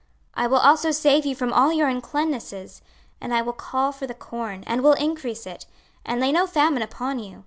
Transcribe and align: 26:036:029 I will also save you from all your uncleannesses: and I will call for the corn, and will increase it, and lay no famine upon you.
26:036:029 0.35 0.43
I 0.43 0.47
will 0.47 0.57
also 0.57 0.89
save 0.89 1.25
you 1.27 1.35
from 1.35 1.53
all 1.53 1.71
your 1.71 1.87
uncleannesses: 1.87 2.81
and 3.21 3.31
I 3.31 3.43
will 3.43 3.53
call 3.53 3.91
for 3.91 4.07
the 4.07 4.15
corn, 4.15 4.63
and 4.65 4.81
will 4.81 4.93
increase 4.93 5.45
it, 5.45 5.67
and 6.03 6.19
lay 6.19 6.31
no 6.31 6.47
famine 6.47 6.81
upon 6.81 7.19
you. 7.19 7.39